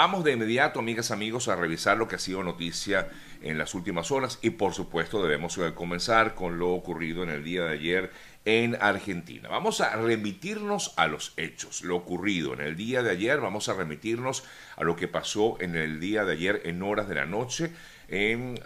Vamos 0.00 0.22
de 0.22 0.30
inmediato, 0.30 0.78
amigas, 0.78 1.10
amigos, 1.10 1.48
a 1.48 1.56
revisar 1.56 1.96
lo 1.96 2.06
que 2.06 2.14
ha 2.14 2.20
sido 2.20 2.44
noticia 2.44 3.08
en 3.42 3.58
las 3.58 3.74
últimas 3.74 4.12
horas 4.12 4.38
y 4.42 4.50
por 4.50 4.72
supuesto 4.72 5.20
debemos 5.20 5.58
eh, 5.58 5.74
comenzar 5.74 6.36
con 6.36 6.56
lo 6.56 6.70
ocurrido 6.70 7.24
en 7.24 7.30
el 7.30 7.42
día 7.42 7.64
de 7.64 7.72
ayer 7.72 8.12
en 8.44 8.78
Argentina. 8.80 9.48
Vamos 9.48 9.80
a 9.80 9.96
remitirnos 9.96 10.94
a 10.96 11.08
los 11.08 11.32
hechos, 11.36 11.82
lo 11.82 11.96
ocurrido 11.96 12.54
en 12.54 12.60
el 12.60 12.76
día 12.76 13.02
de 13.02 13.10
ayer, 13.10 13.40
vamos 13.40 13.68
a 13.68 13.74
remitirnos 13.74 14.44
a 14.76 14.84
lo 14.84 14.94
que 14.94 15.08
pasó 15.08 15.56
en 15.60 15.74
el 15.74 15.98
día 15.98 16.24
de 16.24 16.34
ayer 16.34 16.62
en 16.66 16.80
horas 16.84 17.08
de 17.08 17.16
la 17.16 17.26
noche 17.26 17.72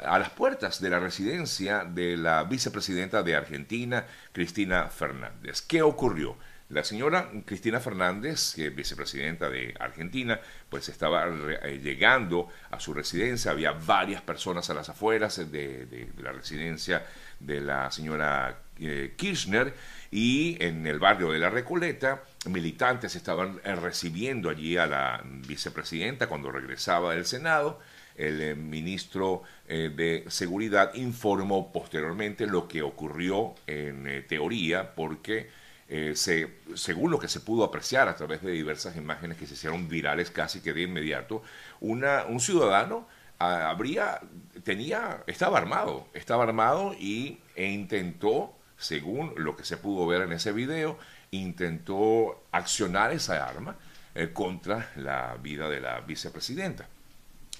a 0.04 0.18
las 0.18 0.30
puertas 0.30 0.82
de 0.82 0.90
la 0.90 1.00
residencia 1.00 1.84
de 1.86 2.18
la 2.18 2.44
vicepresidenta 2.44 3.22
de 3.22 3.36
Argentina, 3.36 4.04
Cristina 4.32 4.88
Fernández. 4.88 5.62
¿Qué 5.62 5.80
ocurrió? 5.80 6.36
La 6.72 6.84
señora 6.84 7.30
Cristina 7.44 7.80
Fernández, 7.80 8.54
vicepresidenta 8.74 9.50
de 9.50 9.74
Argentina, 9.78 10.40
pues 10.70 10.88
estaba 10.88 11.26
eh, 11.26 11.78
llegando 11.82 12.48
a 12.70 12.80
su 12.80 12.94
residencia. 12.94 13.50
Había 13.50 13.72
varias 13.72 14.22
personas 14.22 14.70
a 14.70 14.74
las 14.74 14.88
afueras 14.88 15.36
de, 15.52 16.08
la 16.16 16.32
residencia 16.32 17.04
de 17.38 17.60
la 17.60 17.90
señora 17.90 18.60
eh, 18.80 19.12
Kirchner 19.16 19.74
y 20.10 20.56
en 20.64 20.86
el 20.86 20.98
barrio 20.98 21.30
de 21.30 21.40
La 21.40 21.50
Recoleta, 21.50 22.22
militantes 22.46 23.16
estaban 23.16 23.60
eh, 23.64 23.74
recibiendo 23.74 24.48
allí 24.48 24.78
a 24.78 24.86
la 24.86 25.22
vicepresidenta 25.46 26.26
cuando 26.26 26.50
regresaba 26.50 27.12
del 27.12 27.26
Senado. 27.26 27.80
El 28.16 28.56
ministro 28.56 29.42
de 29.66 30.24
Seguridad 30.28 30.92
informó 30.94 31.72
posteriormente 31.72 32.46
lo 32.46 32.68
que 32.68 32.82
ocurrió 32.82 33.54
en 33.66 34.26
teoría 34.28 34.94
porque 34.94 35.48
eh, 35.94 36.14
según 36.74 37.10
lo 37.10 37.18
que 37.18 37.28
se 37.28 37.40
pudo 37.40 37.64
apreciar 37.64 38.08
a 38.08 38.16
través 38.16 38.40
de 38.40 38.50
diversas 38.52 38.96
imágenes 38.96 39.36
que 39.36 39.46
se 39.46 39.52
hicieron 39.52 39.90
virales 39.90 40.30
casi 40.30 40.62
que 40.62 40.72
de 40.72 40.80
inmediato, 40.80 41.42
un 41.80 42.40
ciudadano 42.40 43.06
ah, 43.38 43.68
habría, 43.68 44.18
tenía, 44.64 45.22
estaba 45.26 45.58
armado, 45.58 46.08
estaba 46.14 46.44
armado 46.44 46.94
y, 46.98 47.40
e 47.56 47.66
intentó, 47.66 48.54
según 48.78 49.34
lo 49.36 49.54
que 49.54 49.66
se 49.66 49.76
pudo 49.76 50.06
ver 50.06 50.22
en 50.22 50.32
ese 50.32 50.52
video, 50.52 50.98
intentó 51.30 52.42
accionar 52.52 53.12
esa 53.12 53.46
arma 53.46 53.76
eh, 54.14 54.30
contra 54.32 54.92
la 54.96 55.36
vida 55.42 55.68
de 55.68 55.80
la 55.82 56.00
vicepresidenta. 56.00 56.88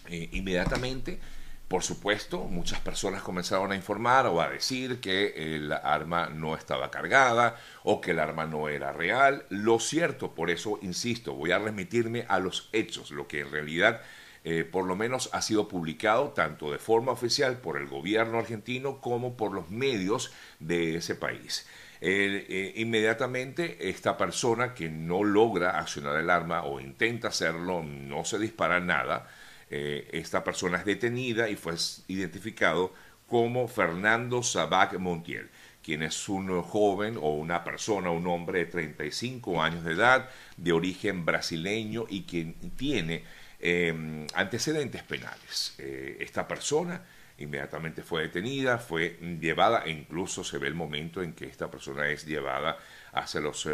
Eh, 0.08 0.30
inmediatamente 0.32 1.20
por 1.68 1.82
supuesto, 1.82 2.44
muchas 2.44 2.80
personas 2.80 3.22
comenzaron 3.22 3.72
a 3.72 3.76
informar 3.76 4.26
o 4.26 4.42
a 4.42 4.50
decir 4.50 5.00
que 5.00 5.54
el 5.54 5.72
arma 5.72 6.26
no 6.28 6.54
estaba 6.54 6.90
cargada 6.90 7.56
o 7.82 8.00
que 8.00 8.10
el 8.10 8.20
arma 8.20 8.44
no 8.44 8.68
era 8.68 8.92
real. 8.92 9.46
Lo 9.48 9.78
cierto, 9.78 10.34
por 10.34 10.50
eso 10.50 10.78
insisto, 10.82 11.34
voy 11.34 11.52
a 11.52 11.58
remitirme 11.58 12.26
a 12.28 12.38
los 12.40 12.68
hechos, 12.72 13.10
lo 13.10 13.26
que 13.26 13.40
en 13.40 13.50
realidad 13.50 14.02
eh, 14.44 14.64
por 14.64 14.86
lo 14.86 14.96
menos 14.96 15.30
ha 15.32 15.40
sido 15.40 15.68
publicado 15.68 16.30
tanto 16.30 16.72
de 16.72 16.78
forma 16.78 17.12
oficial 17.12 17.58
por 17.58 17.78
el 17.78 17.86
gobierno 17.86 18.38
argentino 18.38 19.00
como 19.00 19.36
por 19.36 19.52
los 19.52 19.70
medios 19.70 20.32
de 20.58 20.96
ese 20.96 21.14
país. 21.14 21.66
Eh, 22.00 22.72
inmediatamente 22.76 23.88
esta 23.88 24.16
persona 24.16 24.74
que 24.74 24.88
no 24.90 25.22
logra 25.22 25.78
accionar 25.78 26.16
el 26.16 26.30
arma 26.30 26.64
o 26.64 26.80
intenta 26.80 27.28
hacerlo, 27.28 27.84
no 27.84 28.24
se 28.24 28.40
dispara 28.40 28.80
nada, 28.80 29.28
eh, 29.74 30.06
esta 30.12 30.44
persona 30.44 30.76
es 30.76 30.84
detenida 30.84 31.48
y 31.48 31.56
fue 31.56 31.72
identificado 32.06 32.92
como 33.26 33.66
Fernando 33.68 34.42
Sabac 34.42 34.98
Montiel, 34.98 35.48
quien 35.82 36.02
es 36.02 36.28
un 36.28 36.60
joven 36.60 37.16
o 37.16 37.30
una 37.30 37.64
persona, 37.64 38.10
un 38.10 38.26
hombre 38.26 38.58
de 38.58 38.66
35 38.66 39.62
años 39.62 39.82
de 39.82 39.92
edad, 39.92 40.28
de 40.58 40.72
origen 40.72 41.24
brasileño 41.24 42.04
y 42.06 42.24
quien 42.24 42.52
tiene 42.76 43.24
em, 43.60 44.26
antecedentes 44.34 45.04
penales. 45.04 45.74
Eh, 45.78 46.18
esta 46.20 46.46
persona 46.46 47.02
inmediatamente 47.38 48.02
fue 48.02 48.24
detenida, 48.24 48.76
fue 48.76 49.18
llevada, 49.40 49.84
e 49.86 49.90
incluso 49.90 50.44
se 50.44 50.58
ve 50.58 50.68
el 50.68 50.74
momento 50.74 51.22
en 51.22 51.32
que 51.32 51.46
esta 51.46 51.70
persona 51.70 52.08
es 52.08 52.26
llevada 52.26 52.76
hacia 53.14 53.40
los 53.40 53.66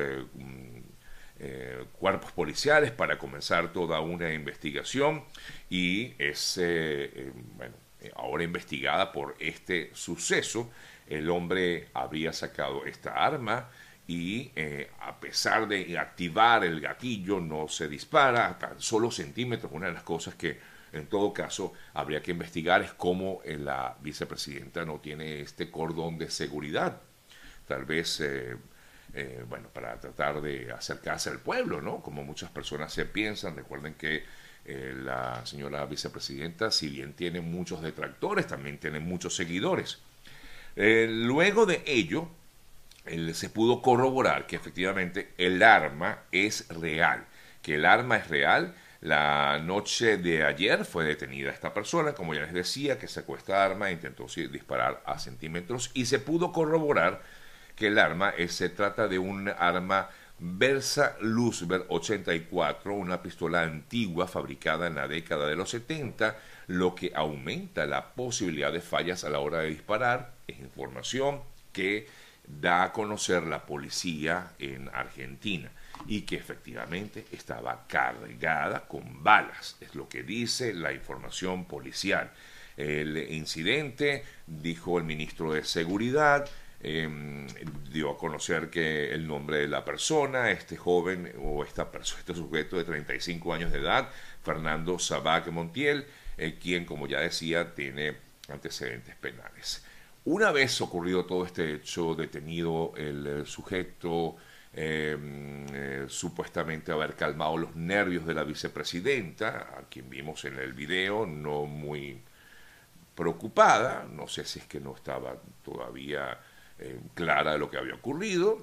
eh, 1.40 1.84
cuerpos 1.92 2.32
policiales 2.32 2.90
para 2.90 3.16
comenzar 3.16 3.72
toda 3.72 4.00
una 4.00 4.32
investigación 4.32 5.22
y 5.70 6.14
es 6.18 6.58
eh, 6.58 7.12
eh, 7.14 7.32
bueno, 7.54 7.76
ahora 8.16 8.42
investigada 8.42 9.12
por 9.12 9.36
este 9.38 9.90
suceso. 9.94 10.68
El 11.06 11.30
hombre 11.30 11.90
había 11.94 12.32
sacado 12.32 12.84
esta 12.86 13.12
arma 13.12 13.70
y 14.08 14.50
a 15.00 15.20
pesar 15.20 15.68
de 15.68 15.96
activar 15.96 16.64
el 16.64 16.80
gatillo 16.80 17.38
no 17.38 17.68
se 17.68 17.86
dispara 17.86 18.48
a 18.48 18.58
tan 18.58 18.80
solo 18.80 19.10
centímetros. 19.12 19.70
Una 19.72 19.86
de 19.86 19.92
las 19.92 20.02
cosas 20.02 20.34
que 20.34 20.58
en 20.92 21.06
todo 21.06 21.32
caso 21.32 21.72
habría 21.94 22.20
que 22.20 22.32
investigar 22.32 22.82
es 22.82 22.92
cómo 22.94 23.42
la 23.44 23.96
vicepresidenta 24.00 24.84
no 24.84 24.98
tiene 24.98 25.40
este 25.40 25.70
cordón 25.70 26.18
de 26.18 26.30
seguridad. 26.30 27.00
Tal 27.66 27.84
vez 27.84 28.20
bueno, 29.48 29.68
para 29.68 29.98
tratar 29.98 30.40
de 30.40 30.70
acercarse 30.70 31.30
al 31.30 31.40
pueblo, 31.40 31.80
¿no? 31.80 32.00
Como 32.02 32.24
muchas 32.24 32.50
personas 32.50 32.92
se 32.92 33.04
piensan. 33.04 33.56
Recuerden 33.56 33.94
que 33.94 34.24
eh, 34.70 34.94
la 35.02 35.46
señora 35.46 35.86
vicepresidenta, 35.86 36.70
si 36.70 36.90
bien 36.90 37.14
tiene 37.14 37.40
muchos 37.40 37.80
detractores, 37.80 38.46
también 38.46 38.76
tiene 38.76 39.00
muchos 39.00 39.34
seguidores. 39.34 39.98
Eh, 40.76 41.08
luego 41.10 41.64
de 41.64 41.82
ello, 41.86 42.28
se 43.32 43.48
pudo 43.48 43.80
corroborar 43.80 44.46
que 44.46 44.56
efectivamente 44.56 45.32
el 45.38 45.62
arma 45.62 46.24
es 46.32 46.68
real, 46.68 47.24
que 47.62 47.76
el 47.76 47.86
arma 47.86 48.18
es 48.18 48.28
real. 48.28 48.74
La 49.00 49.58
noche 49.58 50.18
de 50.18 50.44
ayer 50.44 50.84
fue 50.84 51.04
detenida 51.04 51.50
esta 51.50 51.72
persona, 51.72 52.12
como 52.12 52.34
ya 52.34 52.42
les 52.42 52.52
decía, 52.52 52.98
que 52.98 53.08
sacó 53.08 53.36
esta 53.36 53.64
arma 53.64 53.88
e 53.88 53.92
intentó 53.92 54.26
disparar 54.26 55.02
a 55.06 55.18
centímetros 55.18 55.90
y 55.94 56.04
se 56.04 56.18
pudo 56.18 56.52
corroborar 56.52 57.22
que 57.78 57.86
el 57.86 57.98
arma 57.98 58.34
se 58.48 58.68
trata 58.70 59.06
de 59.06 59.18
un 59.18 59.48
arma 59.48 60.10
Versa 60.40 61.16
Luzber 61.20 61.84
84, 61.88 62.92
una 62.92 63.22
pistola 63.22 63.62
antigua 63.62 64.26
fabricada 64.26 64.86
en 64.86 64.96
la 64.96 65.08
década 65.08 65.46
de 65.46 65.56
los 65.56 65.70
70, 65.70 66.36
lo 66.68 66.94
que 66.94 67.12
aumenta 67.14 67.86
la 67.86 68.14
posibilidad 68.14 68.72
de 68.72 68.80
fallas 68.80 69.24
a 69.24 69.30
la 69.30 69.40
hora 69.40 69.60
de 69.60 69.70
disparar. 69.70 70.34
Es 70.46 70.58
información 70.58 71.40
que 71.72 72.06
da 72.46 72.84
a 72.84 72.92
conocer 72.92 73.44
la 73.44 73.64
policía 73.66 74.52
en 74.58 74.88
Argentina 74.92 75.70
y 76.06 76.22
que 76.22 76.36
efectivamente 76.36 77.26
estaba 77.32 77.86
cargada 77.86 78.86
con 78.86 79.22
balas, 79.22 79.76
es 79.80 79.94
lo 79.94 80.08
que 80.08 80.22
dice 80.22 80.72
la 80.72 80.92
información 80.92 81.64
policial. 81.64 82.30
El 82.76 83.16
incidente, 83.32 84.24
dijo 84.46 84.98
el 84.98 85.04
ministro 85.04 85.52
de 85.52 85.64
Seguridad, 85.64 86.48
Em, 86.80 87.46
dio 87.92 88.10
a 88.10 88.16
conocer 88.16 88.70
que 88.70 89.12
el 89.12 89.26
nombre 89.26 89.58
de 89.58 89.68
la 89.68 89.84
persona, 89.84 90.52
este 90.52 90.76
joven 90.76 91.32
o 91.42 91.64
esta 91.64 91.90
persona, 91.90 92.20
este 92.20 92.34
sujeto 92.34 92.76
de 92.76 92.84
35 92.84 93.52
años 93.52 93.72
de 93.72 93.80
edad, 93.80 94.08
Fernando 94.44 94.96
Sabac 94.98 95.48
Montiel, 95.48 96.06
eh, 96.36 96.56
quien, 96.60 96.84
como 96.84 97.08
ya 97.08 97.18
decía, 97.18 97.74
tiene 97.74 98.16
antecedentes 98.48 99.16
penales. 99.16 99.84
Una 100.24 100.52
vez 100.52 100.80
ocurrido 100.80 101.24
todo 101.24 101.44
este 101.44 101.74
hecho, 101.74 102.14
detenido 102.14 102.92
el, 102.96 103.44
sujeto, 103.44 104.36
em, 104.72 105.66
eh, 105.72 106.04
supuestamente 106.08 106.92
haber 106.92 107.16
calmado 107.16 107.56
los 107.56 107.74
nervios 107.74 108.24
de 108.24 108.34
la 108.34 108.44
vicepresidenta, 108.44 109.70
a 109.78 109.88
quien 109.90 110.08
vimos 110.08 110.44
en 110.44 110.58
el 110.58 110.74
video, 110.74 111.26
no 111.26 111.64
muy 111.66 112.20
preocupada, 113.16 114.06
no 114.08 114.28
sé 114.28 114.44
si 114.44 114.60
es 114.60 114.66
que 114.66 114.78
no 114.78 114.94
estaba 114.94 115.36
todavía 115.64 116.38
eh, 116.78 117.00
clara 117.14 117.52
de 117.52 117.58
lo 117.58 117.70
que 117.70 117.78
había 117.78 117.94
ocurrido. 117.94 118.58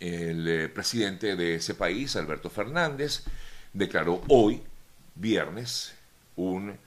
El 0.00 0.48
eh, 0.48 0.68
presidente 0.68 1.36
de 1.36 1.56
ese 1.56 1.74
país, 1.74 2.16
Alberto 2.16 2.50
Fernández, 2.50 3.24
declaró 3.72 4.22
hoy, 4.28 4.62
viernes, 5.14 5.94
un 6.36 6.78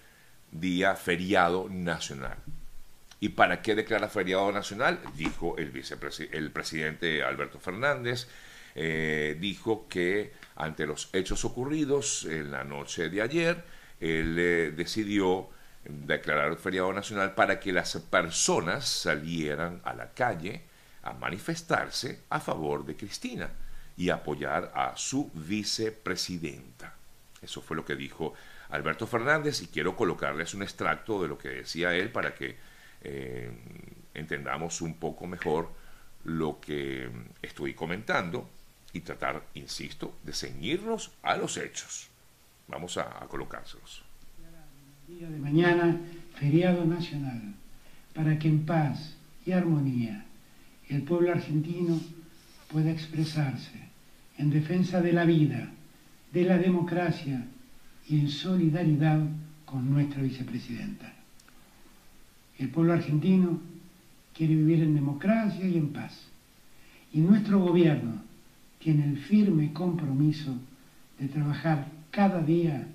día 0.51 0.95
feriado 0.95 1.67
nacional. 1.69 2.37
¿Y 3.19 3.29
para 3.29 3.61
qué 3.61 3.75
declara 3.75 4.09
feriado 4.09 4.51
nacional? 4.51 4.99
Dijo 5.15 5.57
el, 5.57 5.71
el 6.31 6.51
presidente 6.51 7.23
Alberto 7.23 7.59
Fernández, 7.59 8.27
eh, 8.75 9.35
dijo 9.39 9.87
que 9.87 10.31
ante 10.55 10.85
los 10.87 11.09
hechos 11.13 11.43
ocurridos 11.45 12.25
en 12.25 12.51
la 12.51 12.63
noche 12.63 13.09
de 13.09 13.21
ayer, 13.21 13.63
él 13.99 14.35
decidió 14.75 15.49
declarar 15.83 16.55
feriado 16.57 16.91
nacional 16.93 17.33
para 17.35 17.59
que 17.59 17.71
las 17.71 17.95
personas 17.97 18.87
salieran 18.87 19.81
a 19.83 19.93
la 19.93 20.11
calle 20.11 20.63
a 21.03 21.13
manifestarse 21.13 22.23
a 22.29 22.39
favor 22.39 22.85
de 22.85 22.95
Cristina 22.95 23.49
y 23.97 24.09
apoyar 24.09 24.71
a 24.75 24.95
su 24.95 25.31
vicepresidenta. 25.33 26.93
Eso 27.41 27.61
fue 27.61 27.77
lo 27.77 27.85
que 27.85 27.95
dijo 27.95 28.33
Alberto 28.69 29.07
Fernández 29.07 29.61
y 29.61 29.67
quiero 29.67 29.95
colocarles 29.95 30.53
un 30.53 30.63
extracto 30.63 31.21
de 31.21 31.27
lo 31.27 31.37
que 31.37 31.49
decía 31.49 31.93
él 31.95 32.11
para 32.11 32.35
que 32.35 32.57
eh, 33.01 33.51
entendamos 34.13 34.81
un 34.81 34.95
poco 34.99 35.25
mejor 35.25 35.69
lo 36.25 36.59
que 36.59 37.09
estoy 37.41 37.73
comentando 37.73 38.49
y 38.91 39.01
tratar, 39.01 39.43
insisto, 39.53 40.17
de 40.23 40.33
ceñirnos 40.33 41.11
a 41.21 41.37
los 41.37 41.57
hechos. 41.57 42.09
Vamos 42.67 42.97
a, 42.97 43.23
a 43.23 43.27
colocárselos. 43.27 44.08
Día 45.17 45.27
de 45.27 45.39
mañana, 45.39 45.97
feriado 46.35 46.85
nacional, 46.85 47.41
para 48.13 48.37
que 48.37 48.47
en 48.47 48.63
paz 48.63 49.15
y 49.43 49.53
armonía 49.53 50.23
el 50.87 51.01
pueblo 51.01 51.31
argentino 51.31 51.99
pueda 52.71 52.91
expresarse 52.91 53.73
en 54.37 54.51
defensa 54.51 55.01
de 55.01 55.11
la 55.13 55.25
vida, 55.25 55.71
de 56.31 56.43
la 56.43 56.59
democracia 56.59 57.43
y 58.07 58.19
en 58.19 58.29
solidaridad 58.29 59.19
con 59.65 59.89
nuestra 59.89 60.21
vicepresidenta. 60.21 61.11
El 62.59 62.69
pueblo 62.69 62.93
argentino 62.93 63.59
quiere 64.35 64.55
vivir 64.55 64.83
en 64.83 64.93
democracia 64.93 65.67
y 65.67 65.75
en 65.75 65.89
paz. 65.91 66.27
Y 67.13 67.21
nuestro 67.21 67.59
gobierno 67.59 68.21
tiene 68.77 69.05
el 69.05 69.17
firme 69.17 69.73
compromiso 69.73 70.55
de 71.17 71.27
trabajar 71.29 71.87
cada 72.11 72.43
día 72.43 72.87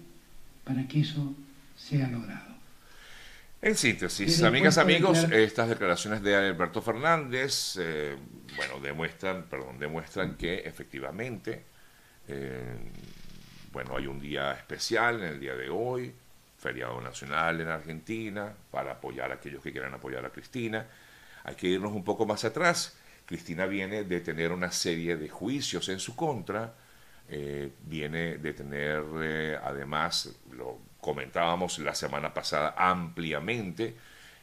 para 0.63 0.87
que 0.87 1.01
eso 1.01 1.35
sea 1.77 2.09
logrado. 2.09 2.55
En 3.65 3.77
síntesis, 3.77 4.43
amigas, 4.43 4.77
amigos, 4.77 5.25
estas 5.33 5.71
declaraciones 5.71 6.23
de 6.23 6.37
Alberto 6.37 6.83
Fernández, 6.83 7.79
eh, 7.81 8.15
bueno, 8.57 8.79
demuestran, 8.79 9.45
perdón, 9.45 9.79
demuestran 9.79 10.37
que 10.37 10.57
efectivamente, 10.57 11.65
eh, 12.29 12.77
bueno, 13.73 13.97
hay 13.97 14.07
un 14.07 14.21
día 14.21 14.53
especial 14.53 15.23
en 15.23 15.29
el 15.33 15.41
día 15.41 15.55
de 15.55 15.71
hoy, 15.71 16.15
feriado 16.59 17.01
nacional 17.01 17.59
en 17.63 17.69
Argentina, 17.69 18.53
para 18.71 18.93
apoyar 18.93 19.31
a 19.31 19.37
aquellos 19.37 19.63
que 19.63 19.73
quieran 19.73 19.95
apoyar 19.95 20.27
a 20.27 20.31
Cristina. 20.31 20.87
Hay 21.45 21.55
que 21.55 21.67
irnos 21.67 21.93
un 21.93 22.05
poco 22.05 22.27
más 22.27 22.45
atrás. 22.45 22.99
Cristina 23.25 23.65
viene 23.65 24.05
de 24.05 24.21
tener 24.21 24.53
una 24.53 24.73
serie 24.73 25.17
de 25.17 25.31
juicios 25.31 25.89
en 25.89 26.01
su 26.01 26.15
contra, 26.15 26.75
eh, 27.29 27.71
viene 27.87 28.39
de 28.39 28.53
tener, 28.53 29.61
además, 29.63 30.35
lo 30.53 30.79
comentábamos 31.01 31.79
la 31.81 31.95
semana 31.95 32.33
pasada 32.33 32.75
ampliamente 32.77 33.95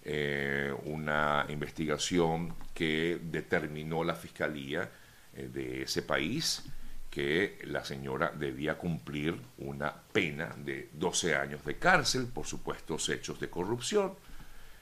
eh, 0.03 0.73
una 0.85 1.45
investigación 1.49 2.55
que 2.73 3.19
determinó 3.21 4.03
la 4.03 4.15
fiscalía 4.15 4.89
eh, 5.35 5.49
de 5.53 5.83
ese 5.83 6.01
país 6.01 6.63
que 7.09 7.59
la 7.65 7.85
señora 7.85 8.31
debía 8.31 8.79
cumplir 8.79 9.39
una 9.59 9.93
pena 9.93 10.55
de 10.57 10.89
12 10.93 11.35
años 11.35 11.63
de 11.65 11.77
cárcel 11.77 12.25
por 12.25 12.47
supuestos 12.47 13.09
hechos 13.09 13.39
de 13.39 13.49
corrupción 13.49 14.13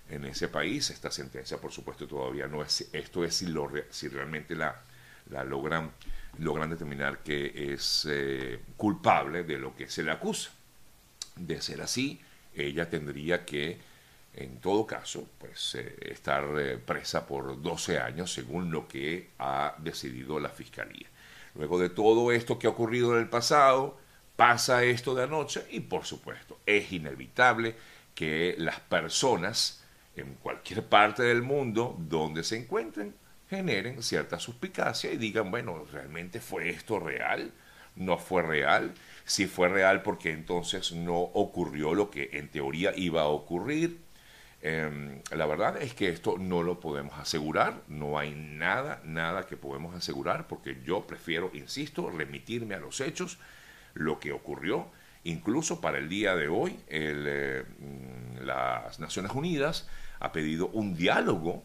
en 0.09 0.23
ese 0.25 0.47
país. 0.47 0.89
Esta 0.89 1.11
sentencia, 1.11 1.57
por 1.57 1.71
supuesto, 1.71 2.07
todavía 2.07 2.47
no 2.47 2.61
es, 2.61 2.87
esto 2.93 3.25
es 3.25 3.35
si 3.35 4.07
realmente 4.07 4.55
la, 4.55 4.81
la 5.29 5.43
logran, 5.43 5.91
logran 6.39 6.69
determinar 6.69 7.19
que 7.19 7.73
es 7.73 8.07
eh, 8.09 8.59
culpable 8.77 9.43
de 9.43 9.57
lo 9.57 9.75
que 9.75 9.89
se 9.89 10.03
le 10.03 10.11
acusa. 10.11 10.51
De 11.35 11.61
ser 11.61 11.81
así, 11.81 12.19
ella 12.53 12.89
tendría 12.89 13.45
que, 13.45 13.79
en 14.33 14.59
todo 14.59 14.85
caso, 14.85 15.27
pues 15.37 15.75
eh, 15.75 15.95
estar 16.01 16.43
eh, 16.57 16.77
presa 16.77 17.25
por 17.25 17.61
12 17.61 17.99
años, 17.99 18.33
según 18.33 18.71
lo 18.71 18.87
que 18.87 19.29
ha 19.39 19.75
decidido 19.77 20.39
la 20.39 20.49
Fiscalía. 20.49 21.07
Luego 21.55 21.79
de 21.79 21.89
todo 21.89 22.31
esto 22.31 22.59
que 22.59 22.67
ha 22.67 22.71
ocurrido 22.71 23.13
en 23.13 23.19
el 23.19 23.29
pasado, 23.29 23.97
pasa 24.35 24.83
esto 24.83 25.15
de 25.15 25.23
anoche 25.23 25.65
y, 25.69 25.81
por 25.81 26.05
supuesto, 26.05 26.59
es 26.65 26.91
inevitable 26.91 27.75
que 28.15 28.55
las 28.57 28.79
personas 28.79 29.83
en 30.15 30.35
cualquier 30.35 30.85
parte 30.85 31.23
del 31.23 31.41
mundo 31.41 31.95
donde 31.97 32.43
se 32.43 32.57
encuentren 32.57 33.13
generen 33.49 34.03
cierta 34.03 34.39
suspicacia 34.39 35.11
y 35.11 35.17
digan, 35.17 35.51
bueno, 35.51 35.85
¿realmente 35.91 36.39
fue 36.39 36.69
esto 36.69 36.99
real? 36.99 37.51
¿No 37.95 38.17
fue 38.17 38.43
real? 38.43 38.93
si 39.29 39.45
fue 39.45 39.69
real 39.69 40.01
porque 40.01 40.31
entonces 40.31 40.91
no 40.91 41.19
ocurrió 41.19 41.93
lo 41.93 42.09
que 42.09 42.31
en 42.33 42.49
teoría 42.49 42.93
iba 42.95 43.21
a 43.21 43.27
ocurrir. 43.27 43.99
Em, 44.61 45.21
la 45.29 45.45
verdad 45.45 45.79
es 45.79 45.93
que 45.93 46.09
esto 46.09 46.37
no 46.39 46.63
lo 46.63 46.79
podemos 46.79 47.17
asegurar, 47.19 47.83
no 47.87 48.17
hay 48.17 48.31
nada, 48.31 49.01
nada 49.05 49.45
que 49.45 49.55
podemos 49.55 49.95
asegurar 49.95 50.47
porque 50.47 50.81
yo 50.83 51.05
prefiero, 51.05 51.51
insisto, 51.53 52.09
remitirme 52.09 52.73
a 52.73 52.79
los 52.79 53.01
hechos, 53.01 53.37
lo 53.93 54.19
que 54.19 54.31
ocurrió. 54.31 54.87
Incluso 55.23 55.79
para 55.79 55.99
el 55.99 56.09
día 56.09 56.35
de 56.35 56.47
hoy, 56.47 56.79
eh, 56.87 57.63
mm, 57.77 58.45
las 58.45 58.99
Naciones 58.99 59.31
Unidas 59.33 59.87
ha 60.19 60.31
pedido 60.31 60.69
un 60.69 60.95
diálogo 60.95 61.63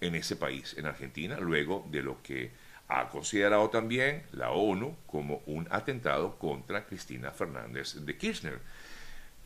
en 0.00 0.14
ese 0.14 0.36
país, 0.36 0.74
en 0.78 0.86
Argentina, 0.86 1.38
luego 1.38 1.86
de 1.90 2.02
lo 2.02 2.22
que 2.22 2.50
ha 2.88 3.08
considerado 3.08 3.68
también 3.70 4.22
la 4.32 4.50
ONU 4.50 4.96
como 5.06 5.42
un 5.46 5.66
atentado 5.70 6.38
contra 6.38 6.86
Cristina 6.86 7.30
Fernández 7.30 7.94
de 7.94 8.16
Kirchner. 8.16 8.60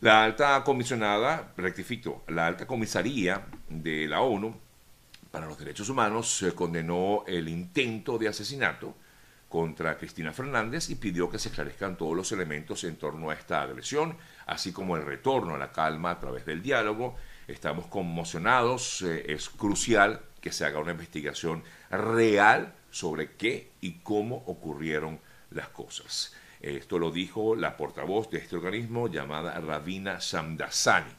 La 0.01 0.23
alta 0.23 0.63
comisionada, 0.63 1.53
rectifico, 1.57 2.23
la 2.27 2.47
alta 2.47 2.65
comisaría 2.65 3.45
de 3.69 4.07
la 4.07 4.21
ONU 4.21 4.55
para 5.31 5.45
los 5.45 5.57
Derechos 5.57 5.89
Humanos 5.89 6.43
condenó 6.55 7.23
el 7.25 7.47
intento 7.47 8.17
de 8.17 8.27
asesinato 8.27 8.95
contra 9.47 9.97
Cristina 9.97 10.33
Fernández 10.33 10.89
y 10.89 10.95
pidió 10.95 11.29
que 11.29 11.39
se 11.39 11.49
esclarezcan 11.49 11.97
todos 11.97 12.15
los 12.15 12.31
elementos 12.31 12.83
en 12.83 12.95
torno 12.95 13.29
a 13.29 13.33
esta 13.33 13.61
agresión, 13.61 14.17
así 14.45 14.71
como 14.71 14.97
el 14.97 15.05
retorno 15.05 15.55
a 15.55 15.57
la 15.57 15.71
calma 15.71 16.11
a 16.11 16.19
través 16.19 16.45
del 16.45 16.61
diálogo. 16.61 17.15
Estamos 17.47 17.87
conmocionados, 17.87 19.01
eh, 19.01 19.25
es 19.27 19.49
crucial 19.49 20.21
que 20.41 20.51
se 20.51 20.65
haga 20.65 20.79
una 20.79 20.91
investigación 20.91 21.63
real 21.89 22.73
sobre 22.89 23.31
qué 23.33 23.71
y 23.79 23.99
cómo 23.99 24.43
ocurrieron 24.47 25.19
las 25.51 25.69
cosas. 25.69 26.35
Esto 26.59 26.99
lo 26.99 27.11
dijo 27.11 27.55
la 27.55 27.77
portavoz 27.77 28.29
de 28.29 28.39
este 28.39 28.55
organismo 28.55 29.07
llamada 29.07 29.59
Ravina 29.59 30.19
Samdasani. 30.19 31.11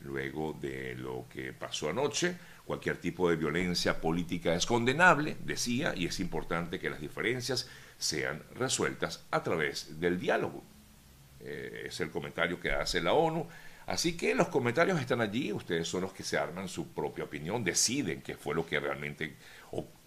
Luego 0.00 0.52
de 0.60 0.94
lo 0.96 1.26
que 1.30 1.52
pasó 1.52 1.88
anoche, 1.88 2.36
cualquier 2.66 2.98
tipo 2.98 3.30
de 3.30 3.36
violencia 3.36 4.00
política 4.00 4.54
es 4.54 4.66
condenable, 4.66 5.36
decía, 5.40 5.94
y 5.96 6.06
es 6.06 6.20
importante 6.20 6.78
que 6.78 6.90
las 6.90 7.00
diferencias 7.00 7.68
sean 7.96 8.42
resueltas 8.54 9.24
a 9.30 9.42
través 9.42 10.00
del 10.00 10.18
diálogo. 10.18 10.62
Eh, 11.40 11.84
es 11.86 12.00
el 12.00 12.10
comentario 12.10 12.60
que 12.60 12.72
hace 12.72 13.00
la 13.00 13.12
ONU. 13.12 13.46
Así 13.86 14.16
que 14.16 14.34
los 14.34 14.48
comentarios 14.48 15.00
están 15.00 15.20
allí, 15.20 15.52
ustedes 15.52 15.86
son 15.86 16.02
los 16.02 16.12
que 16.12 16.22
se 16.22 16.38
arman 16.38 16.68
su 16.68 16.88
propia 16.88 17.24
opinión, 17.24 17.62
deciden 17.62 18.22
qué 18.22 18.34
fue 18.34 18.54
lo 18.54 18.66
que 18.66 18.80
realmente 18.80 19.36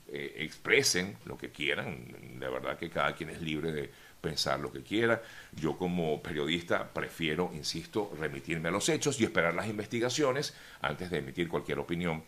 eh, 0.10 0.36
expresen 0.38 1.18
lo 1.26 1.38
que 1.38 1.52
quieran. 1.52 2.40
De 2.40 2.50
verdad 2.50 2.78
que 2.78 2.90
cada 2.90 3.14
quien 3.14 3.30
es 3.30 3.42
libre 3.42 3.72
de 3.72 3.92
pensar 4.22 4.60
lo 4.60 4.72
que 4.72 4.82
quiera. 4.82 5.22
Yo 5.54 5.78
como 5.78 6.22
periodista 6.24 6.92
prefiero, 6.92 7.52
insisto, 7.54 8.14
remitirme 8.20 8.70
a 8.70 8.72
los 8.72 8.90
hechos 8.90 9.20
y 9.20 9.26
esperar 9.26 9.54
las 9.54 9.68
investigaciones 9.68 10.56
antes 10.82 11.12
de 11.12 11.20
emitir 11.20 11.48
cualquier 11.50 11.80
opinión. 11.80 12.24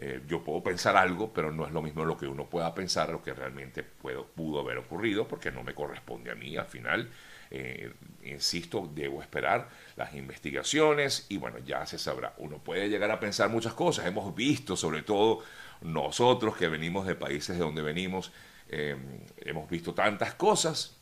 Eh, 0.00 0.22
yo 0.28 0.42
puedo 0.44 0.62
pensar 0.62 0.96
algo, 0.96 1.32
pero 1.32 1.50
no 1.50 1.66
es 1.66 1.72
lo 1.72 1.82
mismo 1.82 2.04
lo 2.04 2.16
que 2.16 2.26
uno 2.26 2.46
pueda 2.46 2.74
pensar, 2.74 3.10
lo 3.10 3.22
que 3.22 3.34
realmente 3.34 3.82
pudo 3.82 4.60
haber 4.60 4.78
ocurrido, 4.78 5.26
porque 5.26 5.50
no 5.50 5.62
me 5.62 5.74
corresponde 5.74 6.30
a 6.30 6.34
mí. 6.34 6.56
Al 6.56 6.66
final, 6.66 7.10
eh, 7.50 7.92
insisto, 8.24 8.90
debo 8.94 9.22
esperar 9.22 9.68
las 9.96 10.14
investigaciones 10.14 11.26
y 11.28 11.38
bueno, 11.38 11.58
ya 11.58 11.86
se 11.86 11.98
sabrá. 11.98 12.34
Uno 12.38 12.58
puede 12.58 12.88
llegar 12.88 13.10
a 13.10 13.20
pensar 13.20 13.48
muchas 13.48 13.74
cosas. 13.74 14.06
Hemos 14.06 14.34
visto, 14.34 14.76
sobre 14.76 15.02
todo 15.02 15.42
nosotros 15.80 16.56
que 16.56 16.68
venimos 16.68 17.06
de 17.06 17.14
países 17.14 17.56
de 17.56 17.64
donde 17.64 17.82
venimos, 17.82 18.32
eh, 18.68 18.96
hemos 19.38 19.68
visto 19.70 19.94
tantas 19.94 20.34
cosas, 20.34 20.96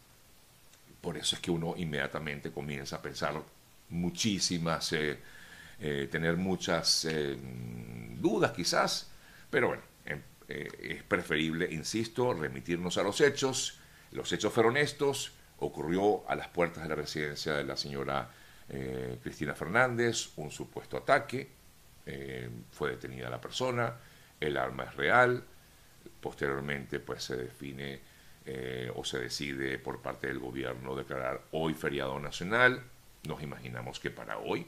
por 1.00 1.16
eso 1.16 1.36
es 1.36 1.42
que 1.42 1.50
uno 1.50 1.74
inmediatamente 1.76 2.50
comienza 2.50 2.96
a 2.96 3.02
pensar 3.02 3.42
muchísimas, 3.88 4.92
eh, 4.92 5.18
eh, 5.80 6.08
tener 6.10 6.36
muchas 6.36 7.06
dudas 8.18 8.52
quizás, 8.52 9.10
pero 9.50 9.68
bueno, 9.68 9.82
es 10.48 11.02
preferible, 11.02 11.68
insisto, 11.72 12.32
remitirnos 12.32 12.98
a 12.98 13.02
los 13.02 13.20
hechos. 13.20 13.80
Los 14.12 14.32
hechos 14.32 14.52
fueron 14.52 14.76
estos, 14.76 15.32
ocurrió 15.58 16.28
a 16.28 16.34
las 16.34 16.48
puertas 16.48 16.82
de 16.82 16.88
la 16.88 16.94
residencia 16.94 17.54
de 17.54 17.64
la 17.64 17.76
señora 17.76 18.30
Cristina 19.22 19.54
Fernández 19.54 20.30
un 20.36 20.50
supuesto 20.50 20.96
ataque, 20.96 21.48
fue 22.72 22.90
detenida 22.90 23.30
la 23.30 23.40
persona, 23.40 23.94
el 24.40 24.56
arma 24.56 24.84
es 24.84 24.96
real, 24.96 25.44
posteriormente 26.20 27.00
pues 27.00 27.24
se 27.24 27.36
define 27.36 28.00
eh, 28.44 28.92
o 28.94 29.04
se 29.04 29.18
decide 29.18 29.78
por 29.78 30.00
parte 30.00 30.28
del 30.28 30.38
gobierno 30.38 30.94
declarar 30.94 31.42
hoy 31.52 31.74
feriado 31.74 32.18
nacional, 32.20 32.82
nos 33.26 33.42
imaginamos 33.42 33.98
que 33.98 34.10
para 34.10 34.38
hoy 34.38 34.66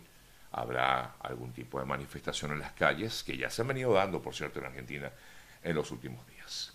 habrá 0.51 1.17
algún 1.21 1.53
tipo 1.53 1.79
de 1.79 1.87
manifestación 1.87 2.53
en 2.53 2.59
las 2.59 2.73
calles 2.73 3.23
que 3.23 3.37
ya 3.37 3.51
se 3.51 3.63
han 3.63 3.69
venido 3.69 3.93
dando, 3.93 4.21
por 4.21 4.35
cierto, 4.35 4.59
en 4.59 4.67
Argentina 4.67 5.13
en 5.63 5.77
los 5.77 5.91
últimos 5.91 6.27
días. 6.27 6.75